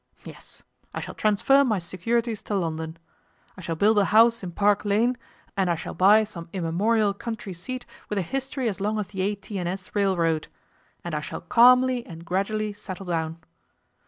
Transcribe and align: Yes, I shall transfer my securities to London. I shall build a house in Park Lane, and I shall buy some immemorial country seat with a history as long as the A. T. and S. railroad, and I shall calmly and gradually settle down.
Yes, 0.23 0.63
I 0.95 0.99
shall 0.99 1.13
transfer 1.13 1.63
my 1.63 1.77
securities 1.77 2.41
to 2.49 2.55
London. 2.55 2.97
I 3.55 3.61
shall 3.61 3.75
build 3.75 3.99
a 3.99 4.05
house 4.05 4.41
in 4.41 4.51
Park 4.51 4.83
Lane, 4.83 5.15
and 5.55 5.69
I 5.69 5.75
shall 5.75 5.93
buy 5.93 6.23
some 6.23 6.49
immemorial 6.53 7.13
country 7.13 7.53
seat 7.53 7.85
with 8.09 8.17
a 8.17 8.23
history 8.23 8.67
as 8.67 8.81
long 8.81 8.97
as 8.97 9.09
the 9.09 9.21
A. 9.21 9.35
T. 9.35 9.59
and 9.59 9.69
S. 9.69 9.93
railroad, 9.93 10.47
and 11.03 11.13
I 11.13 11.21
shall 11.21 11.41
calmly 11.41 12.03
and 12.03 12.25
gradually 12.25 12.73
settle 12.73 13.05
down. 13.05 13.41